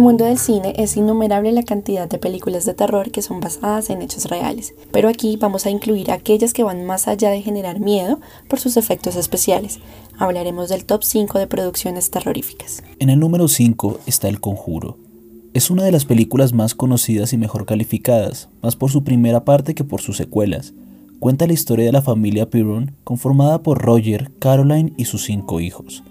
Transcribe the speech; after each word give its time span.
mundo 0.00 0.24
del 0.24 0.38
cine 0.38 0.74
es 0.76 0.96
innumerable 0.96 1.50
la 1.50 1.64
cantidad 1.64 2.08
de 2.08 2.18
películas 2.18 2.64
de 2.64 2.74
terror 2.74 3.10
que 3.10 3.22
son 3.22 3.40
basadas 3.40 3.90
en 3.90 4.02
hechos 4.02 4.26
reales, 4.26 4.74
pero 4.92 5.08
aquí 5.08 5.36
vamos 5.36 5.66
a 5.66 5.70
incluir 5.70 6.12
aquellas 6.12 6.52
que 6.52 6.62
van 6.62 6.84
más 6.84 7.08
allá 7.08 7.30
de 7.30 7.42
generar 7.42 7.80
miedo 7.80 8.20
por 8.48 8.60
sus 8.60 8.76
efectos 8.76 9.16
especiales. 9.16 9.80
Hablaremos 10.18 10.68
del 10.68 10.84
top 10.84 11.02
5 11.02 11.38
de 11.38 11.46
producciones 11.48 12.10
terroríficas. 12.10 12.84
En 13.00 13.10
el 13.10 13.18
número 13.18 13.48
5 13.48 14.00
está 14.06 14.28
El 14.28 14.40
Conjuro. 14.40 14.96
Es 15.54 15.70
una 15.70 15.82
de 15.84 15.92
las 15.92 16.04
películas 16.04 16.52
más 16.52 16.74
conocidas 16.74 17.32
y 17.32 17.36
mejor 17.36 17.66
calificadas, 17.66 18.48
más 18.62 18.76
por 18.76 18.90
su 18.90 19.02
primera 19.02 19.44
parte 19.44 19.74
que 19.74 19.84
por 19.84 20.00
sus 20.00 20.16
secuelas. 20.16 20.72
Cuenta 21.18 21.46
la 21.46 21.52
historia 21.52 21.86
de 21.86 21.92
la 21.92 22.02
familia 22.02 22.50
Piron, 22.50 22.92
conformada 23.02 23.62
por 23.62 23.82
Roger, 23.82 24.30
Caroline 24.38 24.92
y 24.96 25.06
sus 25.06 25.24
cinco 25.24 25.60
hijos. 25.60 26.04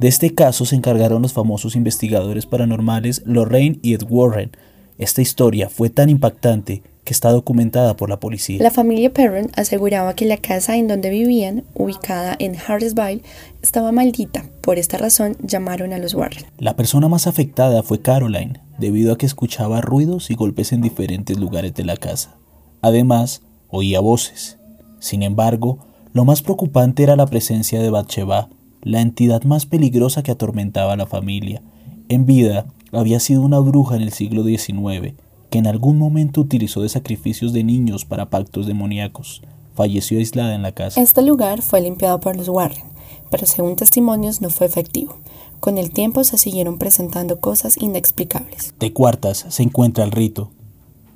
De 0.00 0.08
este 0.08 0.34
caso 0.34 0.64
se 0.64 0.76
encargaron 0.76 1.20
los 1.20 1.34
famosos 1.34 1.76
investigadores 1.76 2.46
paranormales 2.46 3.22
Lorraine 3.26 3.78
y 3.82 3.92
Ed 3.92 4.04
Warren. 4.08 4.50
Esta 4.96 5.20
historia 5.20 5.68
fue 5.68 5.90
tan 5.90 6.08
impactante 6.08 6.82
que 7.04 7.12
está 7.12 7.30
documentada 7.32 7.96
por 7.96 8.08
la 8.08 8.18
policía. 8.18 8.62
La 8.62 8.70
familia 8.70 9.12
Perron 9.12 9.50
aseguraba 9.56 10.14
que 10.14 10.24
la 10.24 10.38
casa 10.38 10.78
en 10.78 10.88
donde 10.88 11.10
vivían, 11.10 11.64
ubicada 11.74 12.34
en 12.38 12.56
Harrisville, 12.56 13.20
estaba 13.60 13.92
maldita. 13.92 14.46
Por 14.62 14.78
esta 14.78 14.96
razón 14.96 15.36
llamaron 15.42 15.92
a 15.92 15.98
los 15.98 16.14
Warren. 16.14 16.46
La 16.56 16.76
persona 16.76 17.08
más 17.08 17.26
afectada 17.26 17.82
fue 17.82 18.00
Caroline, 18.00 18.58
debido 18.78 19.12
a 19.12 19.18
que 19.18 19.26
escuchaba 19.26 19.82
ruidos 19.82 20.30
y 20.30 20.34
golpes 20.34 20.72
en 20.72 20.80
diferentes 20.80 21.38
lugares 21.38 21.74
de 21.74 21.84
la 21.84 21.98
casa. 21.98 22.38
Además, 22.80 23.42
oía 23.68 24.00
voces. 24.00 24.56
Sin 24.98 25.22
embargo, 25.22 25.78
lo 26.14 26.24
más 26.24 26.40
preocupante 26.40 27.02
era 27.02 27.16
la 27.16 27.26
presencia 27.26 27.82
de 27.82 27.90
Bathsheba, 27.90 28.48
la 28.82 29.00
entidad 29.00 29.42
más 29.44 29.66
peligrosa 29.66 30.22
que 30.22 30.32
atormentaba 30.32 30.94
a 30.94 30.96
la 30.96 31.06
familia. 31.06 31.62
En 32.08 32.26
vida, 32.26 32.66
había 32.92 33.20
sido 33.20 33.42
una 33.42 33.60
bruja 33.60 33.96
en 33.96 34.02
el 34.02 34.12
siglo 34.12 34.42
XIX, 34.42 35.14
que 35.50 35.58
en 35.58 35.66
algún 35.66 35.98
momento 35.98 36.40
utilizó 36.40 36.82
de 36.82 36.88
sacrificios 36.88 37.52
de 37.52 37.64
niños 37.64 38.04
para 38.04 38.30
pactos 38.30 38.66
demoníacos. 38.66 39.42
Falleció 39.74 40.18
aislada 40.18 40.54
en 40.54 40.62
la 40.62 40.72
casa. 40.72 41.00
Este 41.00 41.22
lugar 41.22 41.62
fue 41.62 41.80
limpiado 41.80 42.20
por 42.20 42.36
los 42.36 42.48
Warren, 42.48 42.84
pero 43.30 43.46
según 43.46 43.76
testimonios 43.76 44.40
no 44.40 44.50
fue 44.50 44.66
efectivo. 44.66 45.16
Con 45.60 45.76
el 45.78 45.90
tiempo 45.90 46.24
se 46.24 46.38
siguieron 46.38 46.78
presentando 46.78 47.40
cosas 47.40 47.76
inexplicables. 47.76 48.74
De 48.80 48.92
cuartas 48.92 49.46
se 49.48 49.62
encuentra 49.62 50.04
el 50.04 50.10
rito. 50.10 50.50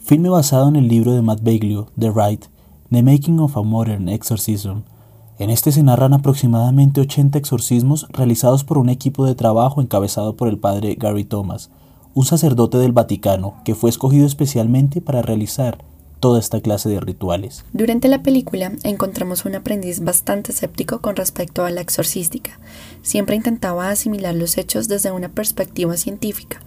Filme 0.00 0.28
basado 0.28 0.68
en 0.68 0.76
el 0.76 0.88
libro 0.88 1.12
de 1.12 1.22
Matt 1.22 1.42
Baglio, 1.42 1.88
The 1.98 2.10
Rite, 2.10 2.48
The 2.90 3.02
Making 3.02 3.38
of 3.38 3.56
a 3.56 3.62
Modern 3.62 4.08
Exorcism, 4.08 4.80
en 5.42 5.50
este 5.50 5.72
se 5.72 5.82
narran 5.82 6.14
aproximadamente 6.14 7.00
80 7.00 7.36
exorcismos 7.36 8.06
realizados 8.10 8.62
por 8.62 8.78
un 8.78 8.88
equipo 8.88 9.26
de 9.26 9.34
trabajo 9.34 9.80
encabezado 9.82 10.36
por 10.36 10.46
el 10.46 10.56
padre 10.56 10.94
Gary 10.94 11.24
Thomas, 11.24 11.70
un 12.14 12.24
sacerdote 12.24 12.78
del 12.78 12.92
Vaticano 12.92 13.54
que 13.64 13.74
fue 13.74 13.90
escogido 13.90 14.24
especialmente 14.24 15.00
para 15.00 15.20
realizar 15.20 15.78
toda 16.20 16.38
esta 16.38 16.60
clase 16.60 16.88
de 16.88 17.00
rituales. 17.00 17.64
Durante 17.72 18.06
la 18.06 18.22
película 18.22 18.70
encontramos 18.84 19.44
un 19.44 19.56
aprendiz 19.56 20.04
bastante 20.04 20.52
escéptico 20.52 21.00
con 21.00 21.16
respecto 21.16 21.64
a 21.64 21.70
la 21.72 21.80
exorcística. 21.80 22.60
Siempre 23.02 23.34
intentaba 23.34 23.90
asimilar 23.90 24.36
los 24.36 24.56
hechos 24.56 24.86
desde 24.86 25.10
una 25.10 25.30
perspectiva 25.30 25.96
científica 25.96 26.60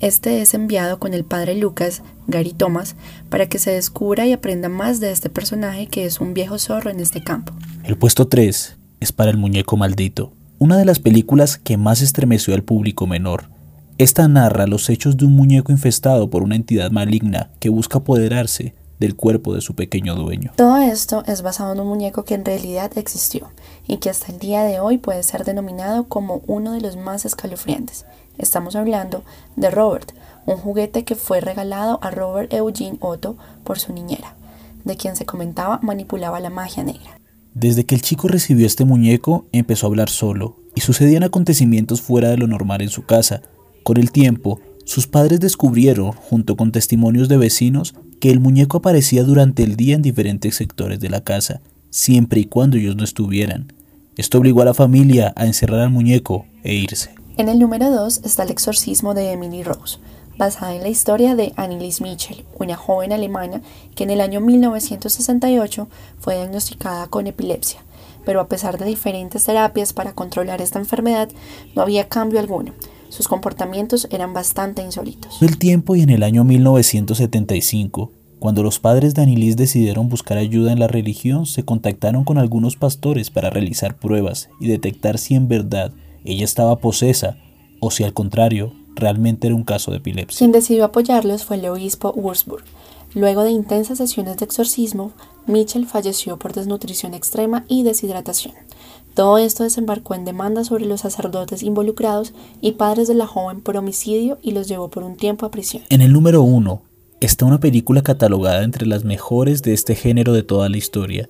este 0.00 0.40
es 0.40 0.54
enviado 0.54 0.98
con 0.98 1.14
el 1.14 1.24
padre 1.24 1.54
Lucas, 1.54 2.02
Gary 2.26 2.52
Thomas, 2.52 2.96
para 3.28 3.48
que 3.48 3.58
se 3.58 3.70
descubra 3.70 4.26
y 4.26 4.32
aprenda 4.32 4.68
más 4.68 4.98
de 4.98 5.12
este 5.12 5.30
personaje 5.30 5.86
que 5.86 6.06
es 6.06 6.20
un 6.20 6.34
viejo 6.34 6.58
zorro 6.58 6.90
en 6.90 7.00
este 7.00 7.22
campo. 7.22 7.52
El 7.84 7.96
puesto 7.96 8.26
3 8.26 8.76
es 9.00 9.12
para 9.12 9.30
El 9.30 9.36
Muñeco 9.36 9.76
Maldito, 9.76 10.32
una 10.58 10.76
de 10.76 10.84
las 10.84 10.98
películas 10.98 11.58
que 11.58 11.76
más 11.76 12.00
estremeció 12.02 12.54
al 12.54 12.62
público 12.62 13.06
menor. 13.06 13.50
Esta 13.98 14.26
narra 14.28 14.66
los 14.66 14.88
hechos 14.88 15.18
de 15.18 15.26
un 15.26 15.36
muñeco 15.36 15.72
infestado 15.72 16.30
por 16.30 16.42
una 16.42 16.56
entidad 16.56 16.90
maligna 16.90 17.50
que 17.58 17.68
busca 17.68 17.98
apoderarse 17.98 18.74
del 18.98 19.16
cuerpo 19.16 19.54
de 19.54 19.62
su 19.62 19.74
pequeño 19.74 20.14
dueño. 20.14 20.52
Todo 20.56 20.76
esto 20.76 21.24
es 21.26 21.42
basado 21.42 21.72
en 21.72 21.80
un 21.80 21.88
muñeco 21.88 22.24
que 22.24 22.34
en 22.34 22.44
realidad 22.44 22.92
existió 22.96 23.50
y 23.88 23.96
que 23.96 24.10
hasta 24.10 24.30
el 24.30 24.38
día 24.38 24.62
de 24.62 24.78
hoy 24.78 24.98
puede 24.98 25.22
ser 25.22 25.44
denominado 25.44 26.04
como 26.04 26.42
uno 26.46 26.72
de 26.72 26.82
los 26.82 26.96
más 26.96 27.24
escalofriantes. 27.24 28.04
Estamos 28.40 28.74
hablando 28.74 29.22
de 29.56 29.70
Robert, 29.70 30.12
un 30.46 30.56
juguete 30.56 31.04
que 31.04 31.14
fue 31.14 31.42
regalado 31.42 31.98
a 32.02 32.10
Robert 32.10 32.50
Eugene 32.54 32.96
Otto 33.00 33.36
por 33.64 33.78
su 33.78 33.92
niñera, 33.92 34.34
de 34.82 34.96
quien 34.96 35.14
se 35.14 35.26
comentaba 35.26 35.78
manipulaba 35.82 36.40
la 36.40 36.48
magia 36.48 36.82
negra. 36.82 37.20
Desde 37.52 37.84
que 37.84 37.94
el 37.94 38.00
chico 38.00 38.28
recibió 38.28 38.66
este 38.66 38.86
muñeco, 38.86 39.44
empezó 39.52 39.86
a 39.86 39.88
hablar 39.88 40.08
solo, 40.08 40.56
y 40.74 40.80
sucedían 40.80 41.22
acontecimientos 41.22 42.00
fuera 42.00 42.30
de 42.30 42.38
lo 42.38 42.46
normal 42.46 42.80
en 42.80 42.88
su 42.88 43.04
casa. 43.04 43.42
Con 43.82 43.98
el 43.98 44.10
tiempo, 44.10 44.58
sus 44.86 45.06
padres 45.06 45.40
descubrieron, 45.40 46.12
junto 46.12 46.56
con 46.56 46.72
testimonios 46.72 47.28
de 47.28 47.36
vecinos, 47.36 47.94
que 48.20 48.30
el 48.30 48.40
muñeco 48.40 48.78
aparecía 48.78 49.22
durante 49.22 49.64
el 49.64 49.76
día 49.76 49.96
en 49.96 50.02
diferentes 50.02 50.54
sectores 50.54 50.98
de 50.98 51.10
la 51.10 51.20
casa, 51.20 51.60
siempre 51.90 52.40
y 52.40 52.46
cuando 52.46 52.78
ellos 52.78 52.96
no 52.96 53.04
estuvieran. 53.04 53.70
Esto 54.16 54.38
obligó 54.38 54.62
a 54.62 54.66
la 54.66 54.74
familia 54.74 55.34
a 55.36 55.44
encerrar 55.44 55.80
al 55.80 55.90
muñeco 55.90 56.46
e 56.64 56.74
irse. 56.74 57.19
En 57.40 57.48
el 57.48 57.58
número 57.58 57.90
2 57.90 58.20
está 58.22 58.42
El 58.42 58.50
exorcismo 58.50 59.14
de 59.14 59.32
Emily 59.32 59.62
Rose, 59.62 59.96
basada 60.36 60.74
en 60.74 60.82
la 60.82 60.90
historia 60.90 61.34
de 61.34 61.54
Annelies 61.56 62.02
Mitchell, 62.02 62.44
una 62.58 62.76
joven 62.76 63.14
alemana 63.14 63.62
que 63.94 64.04
en 64.04 64.10
el 64.10 64.20
año 64.20 64.42
1968 64.42 65.88
fue 66.18 66.36
diagnosticada 66.36 67.06
con 67.06 67.26
epilepsia, 67.26 67.80
pero 68.26 68.42
a 68.42 68.48
pesar 68.48 68.76
de 68.76 68.84
diferentes 68.84 69.42
terapias 69.42 69.94
para 69.94 70.12
controlar 70.12 70.60
esta 70.60 70.78
enfermedad, 70.78 71.30
no 71.74 71.80
había 71.80 72.10
cambio 72.10 72.40
alguno. 72.40 72.74
Sus 73.08 73.26
comportamientos 73.26 74.06
eran 74.10 74.34
bastante 74.34 74.82
insólitos. 74.82 75.40
El 75.40 75.56
tiempo 75.56 75.96
y 75.96 76.02
en 76.02 76.10
el 76.10 76.22
año 76.22 76.44
1975, 76.44 78.12
cuando 78.38 78.62
los 78.62 78.78
padres 78.80 79.14
de 79.14 79.22
Annelies 79.22 79.56
decidieron 79.56 80.10
buscar 80.10 80.36
ayuda 80.36 80.72
en 80.72 80.78
la 80.78 80.88
religión, 80.88 81.46
se 81.46 81.64
contactaron 81.64 82.24
con 82.24 82.36
algunos 82.36 82.76
pastores 82.76 83.30
para 83.30 83.48
realizar 83.48 83.96
pruebas 83.96 84.50
y 84.60 84.68
detectar 84.68 85.16
si 85.16 85.36
en 85.36 85.48
verdad 85.48 85.94
ella 86.24 86.44
estaba 86.44 86.76
posesa 86.76 87.36
o 87.80 87.90
si 87.90 88.04
al 88.04 88.12
contrario 88.12 88.72
realmente 88.94 89.46
era 89.46 89.56
un 89.56 89.64
caso 89.64 89.90
de 89.90 89.98
epilepsia. 89.98 90.38
Quien 90.38 90.52
decidió 90.52 90.84
apoyarlos 90.84 91.44
fue 91.44 91.56
el 91.56 91.66
obispo 91.68 92.12
Wurzburg. 92.14 92.64
Luego 93.14 93.42
de 93.42 93.50
intensas 93.50 93.98
sesiones 93.98 94.36
de 94.36 94.44
exorcismo, 94.44 95.12
Mitchell 95.46 95.86
falleció 95.86 96.38
por 96.38 96.52
desnutrición 96.52 97.14
extrema 97.14 97.64
y 97.66 97.82
deshidratación. 97.82 98.54
Todo 99.14 99.38
esto 99.38 99.64
desembarcó 99.64 100.14
en 100.14 100.24
demandas 100.24 100.68
sobre 100.68 100.86
los 100.86 101.00
sacerdotes 101.00 101.64
involucrados 101.64 102.32
y 102.60 102.72
padres 102.72 103.08
de 103.08 103.14
la 103.14 103.26
joven 103.26 103.60
por 103.60 103.76
homicidio 103.76 104.38
y 104.42 104.52
los 104.52 104.68
llevó 104.68 104.88
por 104.88 105.02
un 105.02 105.16
tiempo 105.16 105.44
a 105.44 105.50
prisión. 105.50 105.82
En 105.88 106.02
el 106.02 106.12
número 106.12 106.42
uno 106.42 106.82
está 107.20 107.44
una 107.44 107.58
película 107.58 108.02
catalogada 108.02 108.62
entre 108.62 108.86
las 108.86 109.04
mejores 109.04 109.62
de 109.62 109.72
este 109.72 109.96
género 109.96 110.32
de 110.32 110.44
toda 110.44 110.68
la 110.68 110.76
historia. 110.76 111.28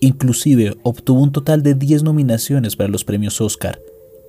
Inclusive 0.00 0.76
obtuvo 0.82 1.22
un 1.22 1.32
total 1.32 1.62
de 1.62 1.74
10 1.74 2.02
nominaciones 2.02 2.76
para 2.76 2.90
los 2.90 3.04
premios 3.04 3.40
Oscar, 3.40 3.78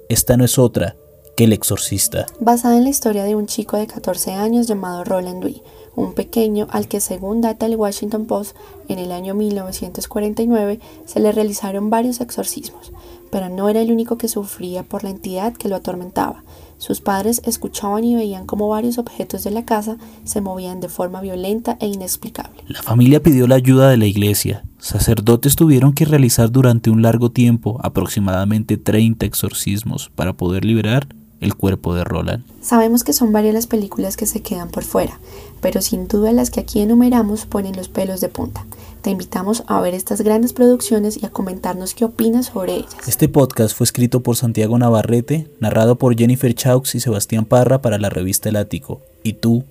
esta 0.10 0.38
no 0.38 0.46
es 0.46 0.58
otra 0.58 0.96
que 1.36 1.46
El 1.46 1.54
Exorcista. 1.54 2.28
Basada 2.40 2.78
en 2.78 2.84
la 2.84 2.90
historia 2.90 3.24
de 3.24 3.36
un 3.36 3.48
chico 3.48 3.78
de 3.78 3.88
14 3.88 4.34
años 4.34 4.68
llamado 4.68 5.04
Roland 5.04 5.40
Dewey, 5.40 5.64
un 5.96 6.14
pequeño 6.14 6.68
al 6.70 6.88
que 6.88 7.00
según 7.00 7.42
data 7.42 7.66
el 7.66 7.76
Washington 7.76 8.26
Post, 8.26 8.56
en 8.88 9.00
el 9.00 9.12
año 9.12 9.34
1949 9.34 10.80
se 11.06 11.20
le 11.20 11.32
realizaron 11.32 11.90
varios 11.90 12.22
exorcismos, 12.22 12.92
pero 13.32 13.50
no 13.50 13.70
era 13.70 13.82
el 13.82 13.92
único 13.92 14.18
que 14.18 14.28
sufría 14.28 14.84
por 14.84 15.04
la 15.04 15.10
entidad 15.10 15.54
que 15.54 15.70
lo 15.70 15.76
atormentaba. 15.76 16.44
Sus 16.78 17.02
padres 17.02 17.42
escuchaban 17.46 18.04
y 18.04 18.16
veían 18.16 18.46
cómo 18.46 18.68
varios 18.68 18.98
objetos 18.98 19.44
de 19.44 19.52
la 19.52 19.66
casa 19.66 19.98
se 20.26 20.42
movían 20.42 20.82
de 20.82 20.90
forma 20.90 21.22
violenta 21.22 21.78
e 21.80 21.88
inexplicable. 21.88 22.64
La 22.68 22.82
familia 22.84 23.24
pidió 23.24 23.48
la 23.48 23.56
ayuda 23.56 23.90
de 23.90 23.98
la 23.98 24.06
iglesia. 24.06 24.66
Sacerdotes 24.84 25.56
tuvieron 25.56 25.94
que 25.94 26.04
realizar 26.04 26.52
durante 26.52 26.90
un 26.90 27.02
largo 27.02 27.32
tiempo 27.32 27.80
aproximadamente 27.84 28.76
30 28.76 29.26
exorcismos 29.26 30.12
para 30.14 30.34
poder 30.34 30.66
liberar 30.66 31.08
el 31.40 31.56
cuerpo 31.56 31.96
de 31.96 32.04
Roland. 32.04 32.44
Sabemos 32.62 33.06
que 33.06 33.14
son 33.14 33.32
varias 33.32 33.54
las 33.54 33.66
películas 33.66 34.18
que 34.18 34.26
se 34.26 34.42
quedan 34.42 34.70
por 34.70 34.84
fuera, 34.84 35.22
pero 35.62 35.82
sin 35.82 36.10
duda 36.10 36.34
las 36.34 36.52
que 36.52 36.60
aquí 36.60 36.82
enumeramos 36.82 37.46
ponen 37.46 37.78
los 37.78 37.88
pelos 37.88 38.20
de 38.20 38.28
punta. 38.28 38.66
Te 39.02 39.10
invitamos 39.10 39.64
a 39.68 39.80
ver 39.80 39.94
estas 39.94 40.20
grandes 40.20 40.52
producciones 40.52 41.18
y 41.24 41.26
a 41.26 41.30
comentarnos 41.30 41.94
qué 41.94 42.04
opinas 42.04 42.48
sobre 42.48 42.76
ellas. 42.76 43.08
Este 43.08 43.30
podcast 43.30 43.74
fue 43.74 43.86
escrito 43.86 44.20
por 44.20 44.36
Santiago 44.36 44.78
Navarrete, 44.78 45.48
narrado 45.62 45.98
por 45.98 46.18
Jennifer 46.18 46.54
Chaux 46.54 46.94
y 46.94 47.00
Sebastián 47.00 47.46
Parra 47.46 47.82
para 47.82 48.00
la 48.00 48.10
revista 48.10 48.50
El 48.50 48.58
Ático. 48.58 49.00
¿Y 49.24 49.34
tú? 49.34 49.64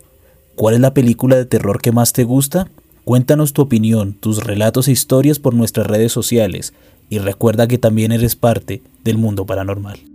¿Cuál 0.55 0.76
es 0.76 0.81
la 0.81 0.94
película 0.94 1.37
de 1.37 1.44
terror 1.44 1.82
que 1.82 1.93
más 1.93 2.15
te 2.15 2.25
gusta? 2.25 2.70
Cuéntanos 3.04 3.52
tu 3.52 3.62
opinión, 3.62 4.12
tus 4.12 4.44
relatos 4.44 4.87
e 4.87 4.93
historias 4.93 5.40
por 5.40 5.54
nuestras 5.54 5.88
redes 5.88 6.12
sociales 6.12 6.72
y 7.10 7.19
recuerda 7.19 7.66
que 7.66 7.78
también 7.78 8.12
eres 8.12 8.37
parte 8.37 8.81
del 9.02 9.19
mundo 9.19 9.44
paranormal. 9.44 10.12